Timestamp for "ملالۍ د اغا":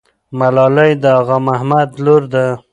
0.39-1.37